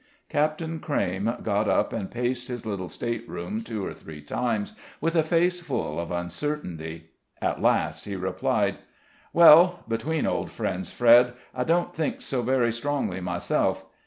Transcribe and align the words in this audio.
Captain 0.29 0.79
Crayme 0.79 1.31
got 1.43 1.69
up 1.69 1.93
and 1.93 2.09
paced 2.09 2.47
his 2.47 2.65
little 2.65 2.89
stateroom 2.89 3.61
two 3.61 3.85
or 3.85 3.93
three 3.93 4.19
times, 4.19 4.73
with 4.99 5.15
a 5.15 5.21
face 5.21 5.59
full 5.59 5.99
of 5.99 6.09
uncertainty. 6.09 7.11
At 7.39 7.61
last 7.61 8.05
he 8.05 8.15
replied: 8.15 8.79
"Well, 9.31 9.83
between 9.87 10.25
old 10.25 10.49
friends, 10.49 10.89
Fred, 10.89 11.33
I 11.53 11.65
don't 11.65 11.93
think 11.95 12.19
so 12.21 12.41
very 12.41 12.71
strongly 12.73 13.21
myself. 13.21 13.85